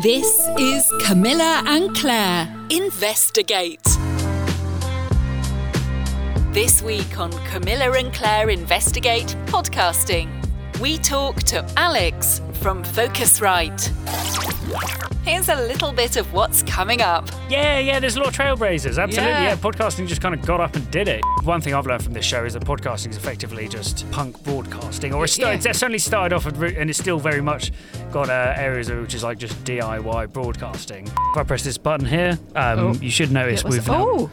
This 0.00 0.48
is 0.58 0.90
Camilla 1.04 1.62
and 1.66 1.94
Clare 1.94 2.48
Investigate. 2.70 3.84
This 6.50 6.80
week 6.80 7.18
on 7.18 7.30
Camilla 7.44 7.92
and 7.98 8.10
Clare 8.10 8.48
Investigate 8.48 9.36
podcasting, 9.48 10.30
we 10.80 10.96
talk 10.96 11.42
to 11.42 11.62
Alex 11.76 12.40
from 12.62 12.84
Focusrite. 12.84 13.88
Here's 15.24 15.48
a 15.48 15.56
little 15.56 15.92
bit 15.92 16.16
of 16.16 16.32
what's 16.32 16.62
coming 16.62 17.00
up. 17.00 17.28
Yeah, 17.50 17.80
yeah, 17.80 17.98
there's 17.98 18.14
a 18.16 18.20
lot 18.20 18.28
of 18.28 18.34
trailblazers. 18.34 19.02
Absolutely. 19.02 19.16
Yeah. 19.32 19.42
Yeah. 19.42 19.56
podcasting 19.56 20.06
just 20.06 20.20
kind 20.20 20.32
of 20.32 20.42
got 20.46 20.60
up 20.60 20.76
and 20.76 20.88
did 20.92 21.08
it. 21.08 21.22
One 21.42 21.60
thing 21.60 21.74
I've 21.74 21.86
learned 21.86 22.04
from 22.04 22.12
this 22.12 22.24
show 22.24 22.44
is 22.44 22.52
that 22.52 22.64
podcasting 22.64 23.10
is 23.10 23.16
effectively 23.16 23.66
just 23.68 24.08
punk 24.12 24.40
broadcasting, 24.44 25.12
or 25.12 25.24
it's, 25.24 25.36
Yeah. 25.38 25.50
it's 25.50 25.64
certainly 25.64 25.98
started 25.98 26.34
off, 26.36 26.46
and 26.46 26.88
it's 26.88 26.98
still 27.00 27.18
very 27.18 27.40
much 27.40 27.72
got 28.12 28.30
uh, 28.30 28.54
areas 28.56 28.88
of 28.88 29.00
which 29.00 29.14
is 29.14 29.24
like 29.24 29.38
just 29.38 29.62
DIY 29.64 30.32
broadcasting. 30.32 31.06
If 31.06 31.36
I 31.36 31.42
press 31.42 31.64
this 31.64 31.78
button 31.78 32.06
here, 32.06 32.38
um, 32.54 32.78
Oh. 32.78 32.92
you 32.94 33.10
should 33.10 33.32
notice 33.32 33.64
we've 33.64 33.88
oh. 33.90 34.30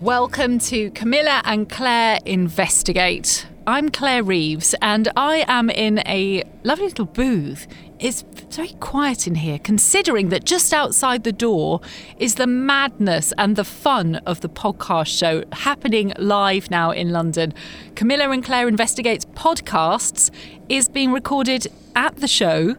Welcome 0.00 0.58
to 0.60 0.90
Camilla 0.92 1.42
and 1.44 1.68
Clare 1.68 2.18
Investigate. 2.24 3.46
I'm 3.64 3.90
Clare 3.90 4.24
Reeves 4.24 4.74
and 4.82 5.08
I 5.16 5.44
am 5.46 5.70
in 5.70 6.00
a 6.00 6.42
lovely 6.64 6.86
little 6.86 7.04
booth. 7.04 7.68
It's 8.00 8.22
very 8.50 8.72
quiet 8.80 9.28
in 9.28 9.36
here, 9.36 9.60
considering 9.60 10.30
that 10.30 10.44
just 10.44 10.74
outside 10.74 11.22
the 11.22 11.30
door 11.30 11.80
is 12.18 12.34
the 12.34 12.48
madness 12.48 13.32
and 13.38 13.54
the 13.54 13.62
fun 13.62 14.16
of 14.26 14.40
the 14.40 14.48
podcast 14.48 15.16
show 15.16 15.44
happening 15.52 16.12
live 16.18 16.72
now 16.72 16.90
in 16.90 17.12
London. 17.12 17.54
Camilla 17.94 18.30
and 18.30 18.44
Clare 18.44 18.66
Investigates 18.66 19.26
podcasts 19.26 20.32
is 20.68 20.88
being 20.88 21.12
recorded 21.12 21.68
at 21.94 22.16
the 22.16 22.26
show 22.26 22.74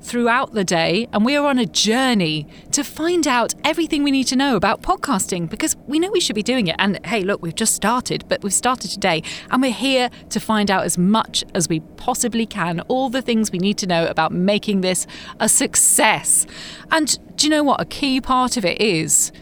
throughout 0.00 0.52
the 0.52 0.64
day, 0.64 1.08
and 1.12 1.24
we 1.24 1.36
are 1.36 1.46
on 1.46 1.58
a 1.58 1.66
journey 1.66 2.46
to 2.72 2.84
find 2.84 3.26
out 3.26 3.54
everything 3.64 4.02
we 4.02 4.10
need 4.10 4.26
to 4.28 4.36
know 4.36 4.56
about 4.56 4.82
podcasting 4.82 5.48
because 5.48 5.76
we 5.86 5.98
know 5.98 6.10
we 6.10 6.20
should 6.20 6.36
be 6.36 6.42
doing 6.42 6.66
it. 6.66 6.76
And 6.78 7.04
hey, 7.06 7.22
look, 7.22 7.42
we've 7.42 7.54
just 7.54 7.74
started, 7.74 8.24
but 8.28 8.42
we've 8.42 8.52
started 8.52 8.90
today, 8.90 9.22
and 9.50 9.62
we're 9.62 9.72
here 9.72 10.10
to 10.30 10.40
find 10.40 10.70
out 10.70 10.84
as 10.84 10.98
much 10.98 11.44
as 11.54 11.68
we 11.68 11.80
possibly 11.96 12.46
can, 12.46 12.80
all 12.88 13.10
the 13.10 13.22
things 13.22 13.50
we 13.50 13.58
need 13.58 13.78
to 13.78 13.86
know 13.86 14.06
about 14.06 14.32
making 14.32 14.80
this 14.80 15.06
a 15.40 15.48
success. 15.48 16.46
And 16.90 17.18
do 17.36 17.46
you 17.46 17.50
know 17.50 17.62
what? 17.62 17.80
A 17.80 17.84
key 17.84 18.20
part 18.20 18.56
of 18.56 18.64
it 18.64 18.80
is 18.80 19.32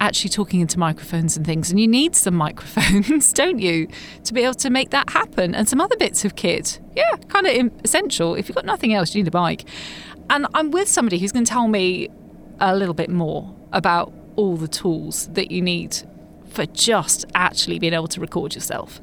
actually 0.00 0.30
talking 0.30 0.60
into 0.60 0.78
microphones 0.78 1.36
and 1.36 1.46
things. 1.46 1.70
And 1.70 1.78
you 1.78 1.86
need 1.86 2.16
some 2.16 2.34
microphones, 2.46 3.32
don't 3.32 3.58
you, 3.58 3.88
to 4.24 4.34
be 4.34 4.42
able 4.42 4.54
to 4.54 4.70
make 4.70 4.90
that 4.90 5.10
happen 5.10 5.54
and 5.54 5.68
some 5.68 5.80
other 5.80 5.96
bits 5.96 6.24
of 6.24 6.36
kit. 6.36 6.80
Yeah, 6.96 7.16
kind 7.28 7.46
of 7.46 7.84
essential. 7.84 8.34
If 8.34 8.48
you've 8.48 8.56
got 8.56 8.64
nothing 8.64 8.94
else, 8.94 9.14
you 9.14 9.22
need 9.22 9.28
a 9.28 9.30
bike. 9.30 9.64
And 10.28 10.46
I'm 10.54 10.70
with 10.70 10.88
somebody 10.88 11.18
who's 11.18 11.32
going 11.32 11.44
to 11.44 11.50
tell 11.50 11.68
me 11.68 12.08
a 12.60 12.76
little 12.76 12.94
bit 12.94 13.10
more 13.10 13.54
about 13.72 14.12
all 14.36 14.56
the 14.56 14.68
tools 14.68 15.28
that 15.28 15.50
you 15.50 15.60
need 15.60 15.96
for 16.50 16.66
just 16.66 17.24
actually 17.34 17.78
being 17.78 17.92
able 17.94 18.08
to 18.08 18.20
record 18.20 18.54
yourself. 18.54 19.00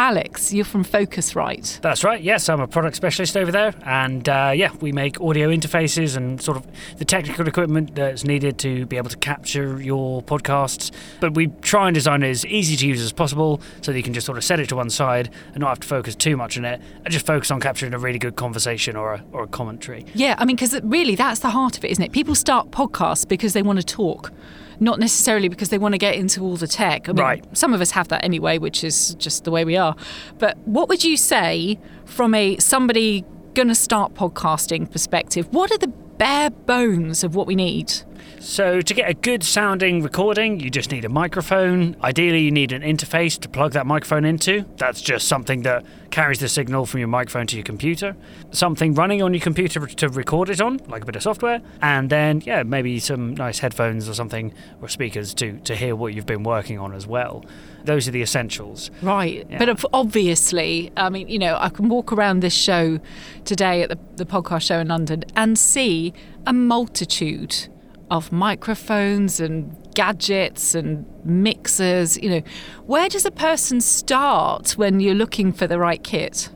Alex, 0.00 0.50
you're 0.50 0.64
from 0.64 0.82
Focusrite. 0.82 1.78
That's 1.82 2.02
right. 2.02 2.22
Yes, 2.22 2.48
I'm 2.48 2.58
a 2.58 2.66
product 2.66 2.96
specialist 2.96 3.36
over 3.36 3.52
there, 3.52 3.74
and 3.84 4.26
uh, 4.30 4.50
yeah, 4.56 4.72
we 4.80 4.92
make 4.92 5.20
audio 5.20 5.50
interfaces 5.50 6.16
and 6.16 6.40
sort 6.40 6.56
of 6.56 6.66
the 6.96 7.04
technical 7.04 7.46
equipment 7.46 7.94
that's 7.94 8.24
needed 8.24 8.56
to 8.60 8.86
be 8.86 8.96
able 8.96 9.10
to 9.10 9.18
capture 9.18 9.78
your 9.78 10.22
podcasts. 10.22 10.90
But 11.20 11.34
we 11.34 11.48
try 11.60 11.88
and 11.88 11.94
design 11.94 12.22
it 12.22 12.30
as 12.30 12.46
easy 12.46 12.78
to 12.78 12.86
use 12.86 13.02
as 13.02 13.12
possible, 13.12 13.60
so 13.82 13.92
that 13.92 13.98
you 13.98 14.02
can 14.02 14.14
just 14.14 14.24
sort 14.24 14.38
of 14.38 14.44
set 14.44 14.58
it 14.58 14.70
to 14.70 14.76
one 14.76 14.88
side 14.88 15.28
and 15.52 15.58
not 15.58 15.68
have 15.68 15.80
to 15.80 15.86
focus 15.86 16.14
too 16.14 16.34
much 16.34 16.56
on 16.56 16.64
it, 16.64 16.80
and 17.04 17.12
just 17.12 17.26
focus 17.26 17.50
on 17.50 17.60
capturing 17.60 17.92
a 17.92 17.98
really 17.98 18.18
good 18.18 18.36
conversation 18.36 18.96
or 18.96 19.12
a, 19.12 19.24
or 19.32 19.42
a 19.42 19.48
commentary. 19.48 20.06
Yeah, 20.14 20.34
I 20.38 20.46
mean, 20.46 20.56
because 20.56 20.80
really 20.82 21.14
that's 21.14 21.40
the 21.40 21.50
heart 21.50 21.76
of 21.76 21.84
it, 21.84 21.90
isn't 21.90 22.02
it? 22.02 22.12
People 22.12 22.34
start 22.34 22.70
podcasts 22.70 23.28
because 23.28 23.52
they 23.52 23.60
want 23.60 23.78
to 23.78 23.84
talk, 23.84 24.32
not 24.80 24.98
necessarily 24.98 25.48
because 25.48 25.68
they 25.68 25.78
want 25.78 25.92
to 25.92 25.98
get 25.98 26.14
into 26.14 26.42
all 26.42 26.56
the 26.56 26.66
tech. 26.66 27.08
I 27.08 27.12
mean, 27.12 27.22
Right. 27.22 27.56
Some 27.56 27.74
of 27.74 27.80
us 27.80 27.90
have 27.92 28.08
that 28.08 28.24
anyway, 28.24 28.58
which 28.58 28.82
is 28.82 29.14
just 29.16 29.44
the 29.44 29.50
way 29.50 29.64
we 29.64 29.76
are. 29.76 29.94
But 30.38 30.56
what 30.66 30.88
would 30.88 31.04
you 31.04 31.16
say 31.16 31.78
from 32.06 32.34
a 32.34 32.56
somebody 32.58 33.24
going 33.54 33.68
to 33.68 33.74
start 33.74 34.14
podcasting 34.14 34.90
perspective? 34.90 35.48
What 35.52 35.70
are 35.70 35.78
the 35.78 35.88
bare 35.88 36.50
bones 36.50 37.22
of 37.22 37.34
what 37.34 37.46
we 37.46 37.54
need? 37.54 37.92
So, 38.40 38.80
to 38.80 38.94
get 38.94 39.10
a 39.10 39.12
good 39.12 39.44
sounding 39.44 40.02
recording, 40.02 40.60
you 40.60 40.70
just 40.70 40.90
need 40.90 41.04
a 41.04 41.10
microphone. 41.10 41.94
Ideally, 42.02 42.40
you 42.40 42.50
need 42.50 42.72
an 42.72 42.80
interface 42.80 43.38
to 43.40 43.50
plug 43.50 43.72
that 43.72 43.86
microphone 43.86 44.24
into. 44.24 44.64
That's 44.78 45.02
just 45.02 45.28
something 45.28 45.60
that 45.64 45.84
carries 46.10 46.38
the 46.38 46.48
signal 46.48 46.86
from 46.86 47.00
your 47.00 47.08
microphone 47.08 47.46
to 47.48 47.56
your 47.56 47.64
computer. 47.64 48.16
Something 48.50 48.94
running 48.94 49.22
on 49.22 49.34
your 49.34 49.42
computer 49.42 49.86
to 49.86 50.08
record 50.08 50.48
it 50.48 50.58
on, 50.62 50.78
like 50.88 51.02
a 51.02 51.04
bit 51.04 51.16
of 51.16 51.22
software. 51.22 51.60
And 51.82 52.08
then, 52.08 52.40
yeah, 52.46 52.62
maybe 52.62 52.98
some 52.98 53.34
nice 53.34 53.58
headphones 53.58 54.08
or 54.08 54.14
something, 54.14 54.54
or 54.80 54.88
speakers 54.88 55.34
to, 55.34 55.58
to 55.58 55.76
hear 55.76 55.94
what 55.94 56.14
you've 56.14 56.24
been 56.24 56.42
working 56.42 56.78
on 56.78 56.94
as 56.94 57.06
well. 57.06 57.44
Those 57.84 58.08
are 58.08 58.10
the 58.10 58.22
essentials. 58.22 58.90
Right. 59.02 59.46
Yeah. 59.50 59.58
But 59.58 59.84
obviously, 59.92 60.90
I 60.96 61.10
mean, 61.10 61.28
you 61.28 61.38
know, 61.38 61.58
I 61.60 61.68
can 61.68 61.90
walk 61.90 62.10
around 62.10 62.40
this 62.40 62.54
show 62.54 63.00
today 63.44 63.82
at 63.82 63.90
the, 63.90 63.98
the 64.16 64.24
podcast 64.24 64.62
show 64.62 64.78
in 64.78 64.88
London 64.88 65.24
and 65.36 65.58
see 65.58 66.14
a 66.46 66.54
multitude 66.54 67.68
of 68.10 68.32
microphones 68.32 69.40
and 69.40 69.76
gadgets 69.94 70.74
and 70.74 71.06
mixers. 71.24 72.16
You 72.16 72.30
know, 72.30 72.42
where 72.86 73.08
does 73.08 73.24
a 73.24 73.30
person 73.30 73.80
start 73.80 74.72
when 74.72 75.00
you're 75.00 75.14
looking 75.14 75.52
for 75.52 75.66
the 75.66 75.78
right 75.78 76.02
kit? 76.02 76.50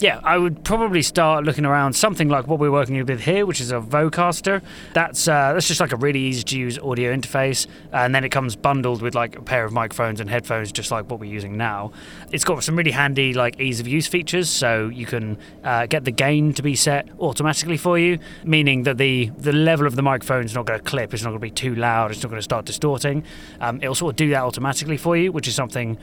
Yeah, 0.00 0.20
I 0.24 0.38
would 0.38 0.64
probably 0.64 1.02
start 1.02 1.44
looking 1.44 1.64
around 1.64 1.92
something 1.92 2.28
like 2.28 2.48
what 2.48 2.58
we're 2.58 2.72
working 2.72 3.02
with 3.04 3.20
here, 3.20 3.46
which 3.46 3.60
is 3.60 3.70
a 3.70 3.76
Vocaster. 3.76 4.60
That's 4.92 5.28
uh, 5.28 5.52
that's 5.52 5.68
just 5.68 5.80
like 5.80 5.92
a 5.92 5.96
really 5.96 6.18
easy 6.18 6.42
to 6.42 6.58
use 6.58 6.78
audio 6.80 7.14
interface, 7.14 7.68
and 7.92 8.12
then 8.12 8.24
it 8.24 8.30
comes 8.30 8.56
bundled 8.56 9.02
with 9.02 9.14
like 9.14 9.36
a 9.36 9.42
pair 9.42 9.64
of 9.64 9.72
microphones 9.72 10.18
and 10.18 10.28
headphones, 10.28 10.72
just 10.72 10.90
like 10.90 11.08
what 11.08 11.20
we're 11.20 11.30
using 11.32 11.56
now. 11.56 11.92
It's 12.32 12.42
got 12.42 12.64
some 12.64 12.74
really 12.74 12.90
handy 12.90 13.34
like 13.34 13.60
ease 13.60 13.78
of 13.78 13.86
use 13.86 14.08
features, 14.08 14.50
so 14.50 14.88
you 14.88 15.06
can 15.06 15.38
uh, 15.62 15.86
get 15.86 16.04
the 16.04 16.10
gain 16.10 16.54
to 16.54 16.62
be 16.62 16.74
set 16.74 17.08
automatically 17.20 17.76
for 17.76 17.96
you, 17.96 18.18
meaning 18.42 18.82
that 18.82 18.98
the 18.98 19.30
the 19.38 19.52
level 19.52 19.86
of 19.86 19.94
the 19.94 20.02
microphone 20.02 20.44
is 20.44 20.56
not 20.56 20.66
going 20.66 20.78
to 20.80 20.84
clip, 20.84 21.14
it's 21.14 21.22
not 21.22 21.30
going 21.30 21.40
to 21.40 21.46
be 21.46 21.52
too 21.52 21.76
loud, 21.76 22.10
it's 22.10 22.20
not 22.20 22.30
going 22.30 22.38
to 22.38 22.42
start 22.42 22.64
distorting. 22.64 23.22
Um, 23.60 23.80
it'll 23.80 23.94
sort 23.94 24.14
of 24.14 24.16
do 24.16 24.28
that 24.30 24.42
automatically 24.42 24.96
for 24.96 25.16
you, 25.16 25.30
which 25.30 25.46
is 25.46 25.54
something 25.54 25.98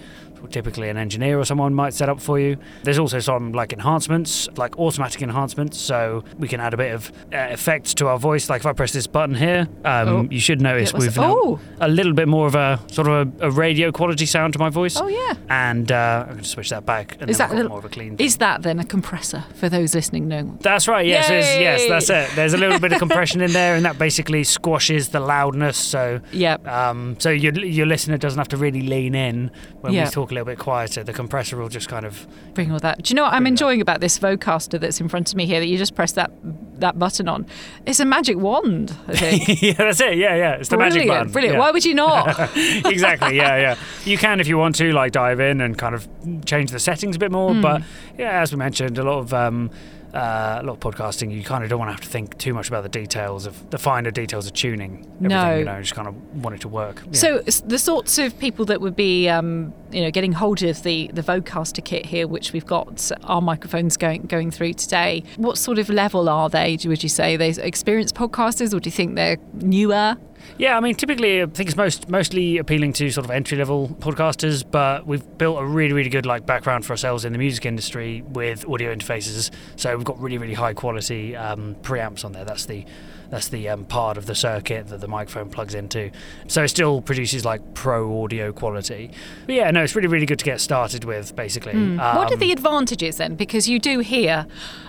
typically 0.49 0.89
an 0.89 0.97
engineer 0.97 1.37
or 1.39 1.45
someone 1.45 1.73
might 1.73 1.93
set 1.93 2.09
up 2.09 2.19
for 2.19 2.39
you. 2.39 2.57
There's 2.83 2.97
also 2.97 3.19
some 3.19 3.51
like 3.51 3.73
enhancements, 3.85 4.47
like 4.57 4.77
automatic 4.77 5.21
enhancements, 5.21 5.77
so 5.77 6.23
we 6.37 6.47
can 6.47 6.59
add 6.59 6.73
a 6.73 6.77
bit 6.77 6.93
of 6.93 7.11
uh, 7.33 7.37
effects 7.57 7.93
to 7.95 8.07
our 8.07 8.19
voice. 8.19 8.49
Like 8.49 8.61
if 8.61 8.65
I 8.65 8.73
press 8.73 8.93
this 8.93 9.07
button 9.07 9.35
here, 9.35 9.67
um, 9.85 10.07
Oh. 10.11 10.27
you 10.29 10.39
should 10.39 10.61
notice 10.61 10.93
we've 10.93 11.17
oh. 11.17 11.59
a 11.79 11.87
little 11.87 12.13
bit 12.13 12.27
more 12.27 12.47
of 12.47 12.55
a 12.55 12.79
sort 12.91 13.07
of 13.07 13.13
a, 13.41 13.47
a 13.47 13.51
radio 13.51 13.91
quality 13.91 14.25
sound 14.25 14.53
to 14.53 14.59
my 14.59 14.69
voice. 14.69 14.97
Oh, 14.99 15.07
yeah. 15.07 15.33
And 15.49 15.91
uh, 15.91 16.23
I'm 16.27 16.31
going 16.33 16.43
to 16.43 16.49
switch 16.49 16.69
that 16.69 16.85
back, 16.85 17.17
and 17.19 17.29
Is 17.29 17.37
then 17.37 17.49
that 17.49 17.55
little- 17.55 17.69
more 17.69 17.79
of 17.79 17.85
a 17.85 17.89
clean. 17.89 18.15
Is 18.19 18.37
that 18.37 18.61
then 18.61 18.79
a 18.79 18.85
compressor 18.85 19.43
for 19.55 19.69
those 19.69 19.95
listening? 19.95 20.27
No. 20.27 20.57
That's 20.61 20.87
right. 20.87 21.05
Yes, 21.05 21.25
is, 21.29 21.45
yes, 21.59 21.87
that's 21.87 22.09
it. 22.09 22.35
There's 22.35 22.53
a 22.53 22.57
little 22.57 22.79
bit 22.79 22.91
of 22.93 22.99
compression 22.99 23.41
in 23.41 23.51
there, 23.53 23.75
and 23.75 23.85
that 23.85 23.97
basically 23.97 24.43
squashes 24.43 25.09
the 25.09 25.19
loudness. 25.19 25.77
So, 25.77 26.21
Yep. 26.31 26.67
um, 26.67 27.15
so 27.19 27.29
your 27.29 27.53
your 27.53 27.85
listener 27.85 28.17
doesn't 28.17 28.37
have 28.37 28.47
to 28.49 28.57
really 28.57 28.81
lean 28.81 29.15
in 29.15 29.51
when 29.81 29.93
Yeah. 29.93 30.05
we 30.05 30.11
talk 30.11 30.31
a 30.31 30.33
little 30.33 30.45
bit 30.45 30.59
quieter. 30.59 31.03
The 31.03 31.13
compressor 31.13 31.57
will 31.57 31.69
just 31.69 31.87
kind 31.89 32.05
of 32.05 32.27
bring 32.53 32.71
all 32.71 32.79
that. 32.79 33.01
Do 33.03 33.11
you 33.11 33.15
know 33.15 33.23
what 33.23 33.33
I'm 33.33 33.43
that. 33.43 33.49
Enjoying 33.71 33.81
about 33.81 34.01
this 34.01 34.19
Vocaster 34.19 34.79
that's 34.79 34.99
in 34.99 35.07
front 35.07 35.29
of 35.29 35.35
me 35.35 35.45
here? 35.45 35.59
That 35.59 35.67
you 35.67 35.77
just 35.77 35.95
press 35.95 36.11
that 36.13 36.31
that 36.79 36.97
button 36.99 37.27
on. 37.27 37.45
It's 37.85 37.99
a 37.99 38.05
magic 38.05 38.37
wand. 38.37 38.95
I 39.07 39.15
think. 39.15 39.61
yeah, 39.61 39.73
that's 39.73 40.01
it. 40.01 40.17
Yeah, 40.17 40.35
yeah. 40.35 40.53
It's 40.55 40.69
the 40.69 40.77
brilliant, 40.77 40.95
magic 40.95 41.09
button. 41.09 41.31
brilliant. 41.31 41.55
Yeah. 41.55 41.59
Why 41.59 41.71
would 41.71 41.85
you 41.85 41.93
not? 41.93 42.49
exactly. 42.85 43.37
Yeah, 43.37 43.57
yeah. 43.57 43.75
You 44.03 44.17
can 44.17 44.39
if 44.39 44.47
you 44.47 44.57
want 44.57 44.75
to, 44.75 44.91
like 44.91 45.11
dive 45.11 45.39
in 45.39 45.61
and 45.61 45.77
kind 45.77 45.95
of 45.95 46.07
change 46.45 46.71
the 46.71 46.79
settings 46.79 47.15
a 47.15 47.19
bit 47.19 47.31
more. 47.31 47.53
Hmm. 47.53 47.61
But 47.61 47.83
yeah, 48.17 48.41
as 48.41 48.51
we 48.51 48.57
mentioned, 48.57 48.97
a 48.97 49.03
lot 49.03 49.19
of 49.19 49.33
um, 49.33 49.71
uh, 50.13 50.59
a 50.61 50.63
lot 50.63 50.73
of 50.73 50.79
podcasting, 50.79 51.31
you 51.31 51.43
kind 51.43 51.63
of 51.63 51.69
don't 51.69 51.79
want 51.79 51.89
to 51.89 51.93
have 51.93 52.01
to 52.01 52.07
think 52.09 52.37
too 52.37 52.53
much 52.53 52.67
about 52.67 52.83
the 52.83 52.89
details 52.89 53.45
of 53.45 53.69
the 53.69 53.77
finer 53.77 54.11
details 54.11 54.45
of 54.45 54.53
tuning. 54.53 54.99
Everything, 55.17 55.27
No. 55.29 55.57
you 55.57 55.65
know, 55.65 55.79
just 55.81 55.95
kind 55.95 56.07
of 56.07 56.15
want 56.43 56.55
it 56.55 56.61
to 56.61 56.67
work. 56.67 57.01
Yeah. 57.05 57.11
So 57.19 57.39
the 57.39 57.79
sorts 57.79 58.17
of 58.17 58.37
people 58.39 58.65
that 58.65 58.81
would 58.81 58.95
be, 58.95 59.29
um, 59.29 59.73
you 59.91 60.01
know, 60.01 60.11
getting 60.11 60.33
hold 60.33 60.61
of 60.63 60.83
the 60.83 61.09
the 61.13 61.21
Vocaster 61.21 61.83
kit 61.83 62.05
here, 62.05 62.27
which 62.27 62.53
we've 62.53 62.65
got 62.65 63.11
our 63.23 63.41
microphones 63.41 63.97
going 63.97 64.23
going 64.23 64.51
through 64.51 64.73
today. 64.73 65.23
What 65.37 65.57
sort 65.57 65.79
of 65.79 65.89
level 65.89 66.27
are 66.29 66.49
they? 66.49 66.77
Would 66.85 67.03
you 67.03 67.09
say 67.09 67.37
they 67.37 67.49
experienced 67.49 68.15
podcasters, 68.15 68.73
or 68.73 68.79
do 68.79 68.87
you 68.87 68.91
think 68.91 69.15
they're 69.15 69.37
newer? 69.53 70.17
Yeah, 70.57 70.77
I 70.77 70.79
mean, 70.79 70.95
typically, 70.95 71.41
I 71.41 71.45
think 71.45 71.69
it's 71.69 71.77
most 71.77 72.09
mostly 72.09 72.57
appealing 72.57 72.93
to 72.93 73.09
sort 73.09 73.25
of 73.25 73.31
entry 73.31 73.57
level 73.57 73.89
podcasters, 73.99 74.63
but 74.69 75.07
we've 75.07 75.37
built 75.37 75.59
a 75.59 75.65
really, 75.65 75.93
really 75.93 76.09
good 76.09 76.25
like 76.25 76.45
background 76.45 76.85
for 76.85 76.93
ourselves 76.93 77.25
in 77.25 77.33
the 77.33 77.39
music 77.39 77.65
industry 77.65 78.21
with 78.27 78.67
audio 78.67 78.93
interfaces. 78.93 79.51
So 79.75 79.95
we've 79.95 80.05
got 80.05 80.19
really, 80.19 80.37
really 80.37 80.53
high 80.53 80.73
quality 80.73 81.35
um, 81.35 81.75
preamps 81.81 82.23
on 82.23 82.33
there. 82.33 82.45
That's 82.45 82.65
the 82.65 82.85
that's 83.31 83.47
the 83.47 83.69
um, 83.69 83.85
part 83.85 84.17
of 84.17 84.25
the 84.25 84.35
circuit 84.35 84.87
that 84.89 84.99
the 84.99 85.07
microphone 85.07 85.49
plugs 85.49 85.73
into. 85.73 86.11
So 86.47 86.63
it 86.63 86.67
still 86.67 87.01
produces 87.01 87.45
like 87.45 87.73
pro 87.73 88.23
audio 88.23 88.51
quality. 88.51 89.09
But 89.45 89.55
yeah, 89.55 89.71
no, 89.71 89.83
it's 89.83 89.95
really, 89.95 90.09
really 90.09 90.25
good 90.25 90.39
to 90.39 90.45
get 90.45 90.59
started 90.61 91.05
with, 91.05 91.35
basically. 91.35 91.73
Mm. 91.73 91.99
Um, 91.99 92.17
what 92.17 92.31
are 92.31 92.35
the 92.35 92.51
advantages 92.51 93.17
then? 93.17 93.35
Because 93.35 93.69
you 93.69 93.79
do 93.79 93.99
hear 93.99 94.45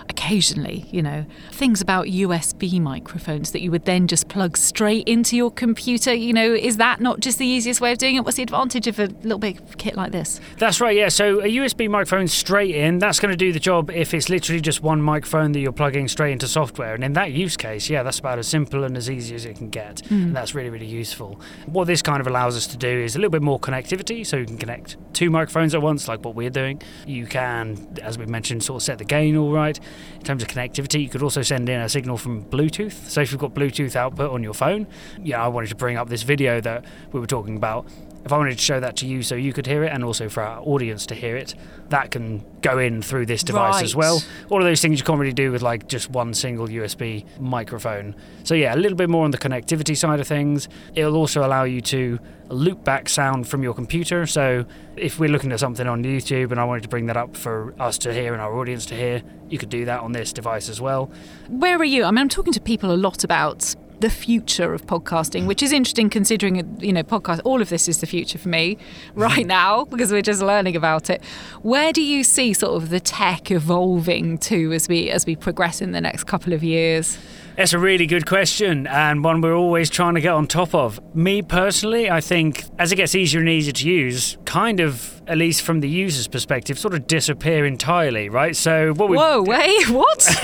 occasionally, 0.09 0.85
you 0.91 1.01
know, 1.01 1.25
things 1.51 1.81
about 1.81 2.07
USB 2.07 2.79
microphones 2.79 3.51
that 3.51 3.61
you 3.61 3.71
would 3.71 3.85
then 3.85 4.07
just 4.07 4.27
plug 4.27 4.57
straight 4.57 5.07
into 5.07 5.35
your 5.37 5.49
computer. 5.49 6.13
You 6.13 6.33
know, 6.33 6.53
is 6.53 6.77
that 6.77 6.99
not 6.99 7.21
just 7.21 7.37
the 7.37 7.47
easiest 7.47 7.81
way 7.81 7.93
of 7.93 7.97
doing 7.97 8.15
it? 8.15 8.25
What's 8.25 8.37
the 8.37 8.43
advantage 8.43 8.87
of 8.87 8.99
a 8.99 9.07
little 9.07 9.39
bit 9.39 9.77
kit 9.77 9.95
like 9.95 10.11
this? 10.11 10.41
That's 10.57 10.81
right, 10.81 10.95
yeah. 10.95 11.09
So 11.09 11.39
a 11.39 11.47
USB 11.47 11.89
microphone 11.89 12.27
straight 12.27 12.75
in, 12.75 12.99
that's 12.99 13.19
going 13.19 13.31
to 13.31 13.37
do 13.37 13.53
the 13.53 13.59
job 13.59 13.89
if 13.89 14.13
it's 14.13 14.29
literally 14.29 14.61
just 14.61 14.83
one 14.83 15.01
microphone 15.01 15.53
that 15.53 15.59
you're 15.59 15.71
plugging 15.71 16.07
straight 16.07 16.33
into 16.33 16.47
software. 16.47 16.93
And 16.93 17.03
in 17.03 17.13
that 17.13 17.31
use 17.31 17.55
case, 17.55 17.89
yeah, 17.89 18.03
that's 18.03 18.17
about 18.33 18.39
as 18.39 18.47
simple 18.47 18.83
and 18.83 18.97
as 18.97 19.09
easy 19.09 19.35
as 19.35 19.45
it 19.45 19.57
can 19.57 19.69
get. 19.69 19.97
Mm. 20.05 20.23
And 20.23 20.35
that's 20.35 20.55
really, 20.55 20.69
really 20.71 20.87
useful. 20.87 21.39
What 21.67 21.85
this 21.85 22.01
kind 22.01 22.19
of 22.19 22.25
allows 22.25 22.57
us 22.57 22.65
to 22.67 22.77
do 22.77 22.87
is 22.87 23.15
a 23.15 23.19
little 23.19 23.29
bit 23.29 23.43
more 23.43 23.59
connectivity. 23.59 24.25
So 24.25 24.37
you 24.37 24.45
can 24.45 24.57
connect 24.57 24.97
two 25.13 25.29
microphones 25.29 25.75
at 25.75 25.81
once, 25.81 26.07
like 26.07 26.25
what 26.25 26.33
we're 26.33 26.49
doing. 26.49 26.81
You 27.05 27.27
can, 27.27 27.95
as 28.01 28.17
we 28.17 28.25
mentioned, 28.25 28.63
sort 28.63 28.81
of 28.81 28.83
set 28.83 28.97
the 28.97 29.05
gain 29.05 29.37
all 29.37 29.51
right. 29.51 29.79
In 30.15 30.23
terms 30.23 30.41
of 30.41 30.49
connectivity, 30.49 31.03
you 31.03 31.09
could 31.09 31.21
also 31.21 31.43
send 31.43 31.69
in 31.69 31.79
a 31.79 31.89
signal 31.89 32.17
from 32.17 32.43
Bluetooth. 32.45 33.07
So 33.07 33.21
if 33.21 33.31
you've 33.31 33.41
got 33.41 33.53
Bluetooth 33.53 33.95
output 33.95 34.31
on 34.31 34.41
your 34.41 34.53
phone, 34.55 34.87
yeah, 35.21 35.43
I 35.43 35.47
wanted 35.47 35.69
to 35.69 35.75
bring 35.75 35.97
up 35.97 36.09
this 36.09 36.23
video 36.23 36.59
that 36.61 36.85
we 37.11 37.19
were 37.19 37.27
talking 37.27 37.55
about 37.55 37.85
if 38.25 38.31
I 38.31 38.37
wanted 38.37 38.51
to 38.57 38.63
show 38.63 38.79
that 38.79 38.95
to 38.97 39.05
you 39.05 39.21
so 39.23 39.35
you 39.35 39.51
could 39.53 39.65
hear 39.67 39.83
it 39.83 39.91
and 39.91 40.03
also 40.03 40.29
for 40.29 40.43
our 40.43 40.61
audience 40.61 41.05
to 41.07 41.15
hear 41.15 41.35
it, 41.35 41.55
that 41.89 42.11
can 42.11 42.43
go 42.61 42.79
in 42.79 43.01
through 43.01 43.25
this 43.25 43.43
device 43.43 43.75
Right. 43.75 43.83
as 43.83 43.95
well. 43.95 44.21
All 44.49 44.59
of 44.59 44.63
those 44.63 44.81
things 44.81 44.97
you 44.99 45.05
can't 45.05 45.19
really 45.19 45.33
do 45.33 45.51
with 45.51 45.61
like 45.61 45.87
just 45.87 46.09
one 46.09 46.33
single 46.33 46.67
USB 46.67 47.25
microphone. 47.39 48.15
So 48.43 48.55
yeah, 48.55 48.73
a 48.73 48.77
little 48.77 48.97
bit 48.97 49.09
more 49.09 49.25
on 49.25 49.31
the 49.31 49.37
connectivity 49.37 49.95
side 49.97 50.19
of 50.19 50.27
things. 50.27 50.67
It'll 50.95 51.15
also 51.17 51.45
allow 51.45 51.63
you 51.65 51.81
to 51.81 52.19
loop 52.49 52.83
back 52.83 53.09
sound 53.09 53.47
from 53.47 53.63
your 53.63 53.73
computer. 53.73 54.25
So 54.25 54.65
if 54.95 55.19
we're 55.19 55.29
looking 55.29 55.51
at 55.51 55.59
something 55.59 55.87
on 55.87 56.03
YouTube 56.03 56.51
and 56.51 56.59
I 56.59 56.63
wanted 56.63 56.83
to 56.83 56.89
bring 56.89 57.07
that 57.07 57.17
up 57.17 57.35
for 57.35 57.73
us 57.79 57.97
to 57.99 58.13
hear 58.13 58.33
and 58.33 58.41
our 58.41 58.55
audience 58.57 58.85
to 58.87 58.95
hear, 58.95 59.21
you 59.49 59.57
could 59.57 59.69
do 59.69 59.85
that 59.85 59.99
on 60.01 60.13
this 60.13 60.31
device 60.33 60.69
as 60.69 60.79
well. 60.79 61.11
Where 61.49 61.77
are 61.77 61.83
you? 61.83 62.05
I 62.05 62.11
mean, 62.11 62.19
I'm 62.19 62.29
talking 62.29 62.53
to 62.53 62.61
people 62.61 62.91
a 62.91 62.95
lot 62.97 63.23
about 63.23 63.75
the 64.03 64.09
future 64.09 64.73
of 64.73 64.85
podcasting, 64.85 65.45
which 65.45 65.63
is 65.63 65.71
interesting 65.71 66.09
considering, 66.09 66.77
you 66.81 66.91
know, 66.91 67.03
podcast, 67.03 67.39
all 67.45 67.61
of 67.61 67.69
this 67.69 67.87
is 67.87 68.01
the 68.01 68.05
future 68.05 68.37
for 68.37 68.49
me 68.49 68.77
right 69.15 69.47
now 69.47 69.85
because 69.85 70.11
we're 70.11 70.21
just 70.21 70.41
learning 70.41 70.75
about 70.75 71.09
it. 71.09 71.23
Where 71.61 71.93
do 71.93 72.03
you 72.03 72.25
see 72.25 72.51
sort 72.51 72.75
of 72.83 72.89
the 72.89 72.99
tech 72.99 73.49
evolving 73.49 74.39
to 74.39 74.73
as 74.73 74.89
we 74.89 75.09
as 75.09 75.25
we 75.25 75.37
progress 75.37 75.81
in 75.81 75.93
the 75.93 76.01
next 76.01 76.25
couple 76.25 76.51
of 76.51 76.65
years? 76.65 77.17
That's 77.55 77.73
a 77.73 77.77
really 77.79 78.07
good 78.07 78.25
question 78.25 78.87
and 78.87 79.23
one 79.23 79.39
we're 79.41 79.55
always 79.55 79.89
trying 79.89 80.15
to 80.15 80.21
get 80.21 80.33
on 80.33 80.47
top 80.47 80.73
of. 80.73 80.99
Me 81.15 81.43
personally, 81.43 82.09
I 82.09 82.19
think 82.19 82.63
as 82.79 82.91
it 82.91 82.95
gets 82.95 83.13
easier 83.13 83.41
and 83.41 83.49
easier 83.49 83.73
to 83.73 83.87
use, 83.87 84.37
kind 84.45 84.79
of, 84.79 85.21
at 85.27 85.37
least 85.37 85.61
from 85.61 85.79
the 85.81 85.87
user's 85.87 86.27
perspective, 86.27 86.79
sort 86.79 86.95
of 86.95 87.05
disappear 87.05 87.63
entirely, 87.65 88.27
right? 88.27 88.55
So 88.55 88.93
what 88.95 89.07
we 89.07 89.17
Whoa, 89.17 89.43
wait, 89.43 89.87
what? 89.89 90.27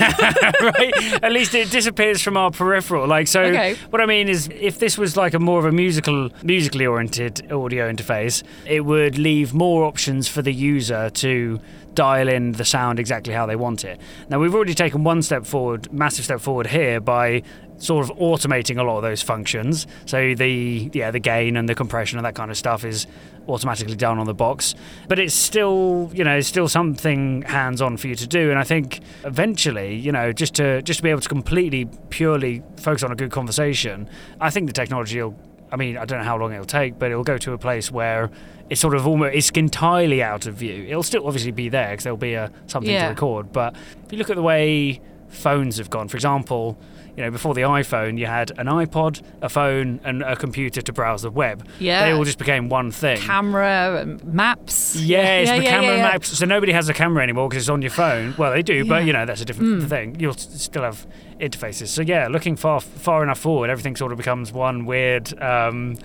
right? 0.60 1.22
At 1.22 1.32
least 1.32 1.52
it 1.54 1.70
disappears 1.72 2.22
from 2.22 2.36
our 2.36 2.52
peripheral. 2.52 3.08
Like 3.08 3.26
so 3.26 3.42
Okay. 3.42 3.74
what 3.90 4.00
I 4.00 4.06
mean 4.06 4.28
is 4.28 4.48
if 4.54 4.78
this 4.78 4.96
was 4.96 5.16
like 5.16 5.34
a 5.34 5.40
more 5.40 5.58
of 5.58 5.64
a 5.64 5.72
musical 5.72 6.30
musically 6.44 6.86
oriented 6.86 7.50
audio 7.50 7.90
interface, 7.92 8.44
it 8.66 8.84
would 8.84 9.18
leave 9.18 9.52
more 9.52 9.82
options 9.84 10.28
for 10.28 10.42
the 10.42 10.52
user 10.52 11.10
to 11.10 11.60
dial 11.94 12.28
in 12.28 12.52
the 12.52 12.64
sound 12.64 12.98
exactly 12.98 13.32
how 13.32 13.46
they 13.46 13.56
want 13.56 13.84
it. 13.84 14.00
Now 14.28 14.38
we've 14.38 14.54
already 14.54 14.74
taken 14.74 15.04
one 15.04 15.22
step 15.22 15.46
forward, 15.46 15.92
massive 15.92 16.24
step 16.24 16.40
forward 16.40 16.68
here 16.68 17.00
by 17.00 17.42
sort 17.80 18.08
of 18.08 18.16
automating 18.18 18.78
a 18.78 18.82
lot 18.82 18.96
of 18.98 19.02
those 19.02 19.22
functions. 19.22 19.86
So 20.04 20.34
the 20.34 20.90
yeah, 20.92 21.10
the 21.10 21.18
gain 21.18 21.56
and 21.56 21.68
the 21.68 21.74
compression 21.74 22.18
and 22.18 22.26
that 22.26 22.34
kind 22.34 22.50
of 22.50 22.56
stuff 22.56 22.84
is 22.84 23.06
automatically 23.48 23.96
done 23.96 24.18
on 24.18 24.26
the 24.26 24.34
box. 24.34 24.74
But 25.08 25.18
it's 25.18 25.34
still, 25.34 26.10
you 26.14 26.22
know, 26.22 26.36
it's 26.36 26.48
still 26.48 26.68
something 26.68 27.42
hands-on 27.42 27.96
for 27.96 28.06
you 28.06 28.14
to 28.14 28.26
do. 28.26 28.50
And 28.50 28.58
I 28.58 28.64
think 28.64 29.00
eventually, 29.24 29.94
you 29.94 30.12
know, 30.12 30.32
just 30.32 30.54
to 30.56 30.82
just 30.82 30.98
to 30.98 31.02
be 31.02 31.10
able 31.10 31.22
to 31.22 31.28
completely 31.28 31.88
purely 32.10 32.62
focus 32.76 33.02
on 33.02 33.12
a 33.12 33.16
good 33.16 33.30
conversation, 33.30 34.08
I 34.40 34.50
think 34.50 34.66
the 34.66 34.72
technology 34.72 35.20
will 35.22 35.36
I 35.72 35.76
mean, 35.76 35.96
I 35.96 36.04
don't 36.04 36.18
know 36.18 36.24
how 36.24 36.36
long 36.36 36.52
it'll 36.52 36.64
take, 36.64 36.98
but 36.98 37.10
it'll 37.10 37.24
go 37.24 37.38
to 37.38 37.52
a 37.52 37.58
place 37.58 37.90
where 37.90 38.30
it's 38.68 38.80
sort 38.80 38.94
of 38.94 39.06
almost 39.06 39.34
it's 39.34 39.50
entirely 39.50 40.22
out 40.22 40.46
of 40.46 40.54
view. 40.54 40.84
It'll 40.88 41.02
still 41.02 41.26
obviously 41.26 41.52
be 41.52 41.68
there 41.68 41.90
because 41.90 42.04
there'll 42.04 42.16
be 42.16 42.34
a 42.34 42.50
something 42.66 42.90
Yeah. 42.92 43.04
to 43.04 43.10
record. 43.10 43.52
But 43.52 43.74
if 44.04 44.12
you 44.12 44.18
look 44.18 44.30
at 44.30 44.36
the 44.36 44.42
way 44.42 45.00
phones 45.28 45.78
have 45.78 45.90
gone, 45.90 46.08
for 46.08 46.16
example, 46.16 46.76
you 47.20 47.26
know, 47.26 47.30
before 47.30 47.52
the 47.52 47.60
iPhone, 47.60 48.18
you 48.18 48.24
had 48.24 48.50
an 48.58 48.64
iPod, 48.66 49.20
a 49.42 49.50
phone, 49.50 50.00
and 50.04 50.22
a 50.22 50.34
computer 50.36 50.80
to 50.80 50.90
browse 50.90 51.20
the 51.20 51.30
web. 51.30 51.68
Yeah. 51.78 52.06
they 52.06 52.12
all 52.12 52.24
just 52.24 52.38
became 52.38 52.70
one 52.70 52.90
thing. 52.90 53.18
Camera, 53.20 53.98
and 54.00 54.24
maps. 54.24 54.96
Yeah, 54.96 55.40
it's 55.40 55.50
yeah, 55.50 55.56
the 55.58 55.64
yeah, 55.64 55.70
camera 55.70 55.96
yeah, 55.98 56.02
maps. 56.02 56.38
So 56.38 56.46
nobody 56.46 56.72
has 56.72 56.88
a 56.88 56.94
camera 56.94 57.22
anymore 57.22 57.50
because 57.50 57.64
it's 57.64 57.68
on 57.68 57.82
your 57.82 57.90
phone. 57.90 58.34
Well, 58.38 58.52
they 58.52 58.62
do, 58.62 58.86
but 58.86 59.04
you 59.04 59.12
know 59.12 59.26
that's 59.26 59.42
a 59.42 59.44
different 59.44 59.82
Mm. 59.82 59.88
thing. 59.90 60.16
You'll 60.18 60.32
still 60.32 60.82
have 60.82 61.06
interfaces. 61.38 61.88
So 61.88 62.00
yeah, 62.00 62.28
looking 62.28 62.56
far 62.56 62.80
far 62.80 63.22
enough 63.22 63.38
forward, 63.38 63.68
everything 63.68 63.96
sort 63.96 64.12
of 64.12 64.16
becomes 64.16 64.50
one 64.50 64.86
weird, 64.86 65.38
um, 65.42 65.98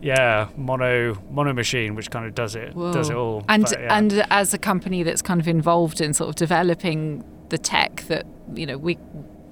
yeah, 0.00 0.48
mono 0.56 1.18
mono 1.30 1.52
machine, 1.52 1.94
which 1.94 2.10
kind 2.10 2.24
of 2.24 2.34
does 2.34 2.54
it 2.54 2.74
does 2.74 3.10
it 3.10 3.16
all. 3.16 3.44
And 3.50 3.64
But, 3.64 3.78
and 3.80 4.24
as 4.30 4.54
a 4.54 4.58
company 4.58 5.02
that's 5.02 5.20
kind 5.20 5.40
of 5.40 5.46
involved 5.48 6.00
in 6.00 6.14
sort 6.14 6.30
of 6.30 6.36
developing 6.36 7.22
the 7.50 7.58
tech 7.58 8.04
that 8.08 8.24
you 8.54 8.64
know 8.64 8.78
we 8.78 8.96